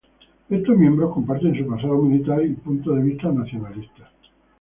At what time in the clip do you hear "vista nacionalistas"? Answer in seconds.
3.03-4.09